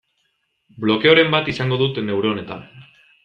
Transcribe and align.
Blokeoren 0.85 1.29
bat 1.35 1.51
izango 1.53 1.79
dut 1.83 2.01
neuronetan. 2.09 2.65